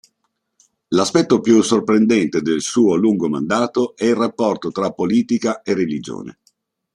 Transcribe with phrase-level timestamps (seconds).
[0.87, 6.39] L'aspetto più sorprendente del suo lungo mandato è il rapporto tra politica e religione.